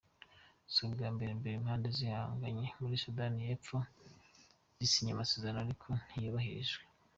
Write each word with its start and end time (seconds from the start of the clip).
Si 0.71 0.79
ubwa 0.85 1.07
mbere 1.13 1.51
impande 1.59 1.87
zihanganye 1.97 2.67
muri 2.79 2.95
Sudani 3.03 3.39
y’Epfo 3.49 3.77
zisinye 4.77 5.11
amasezerano 5.13 5.59
ariko 5.63 5.87
ntiyubahirizwe. 6.07 6.81